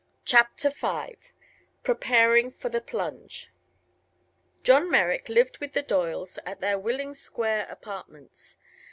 [0.25, 1.15] CHAPTER V
[1.83, 3.51] PREPARING FOR THE PLUNGE
[4.63, 8.57] John Merrick lived with the Doyles at their Willing Square apartments.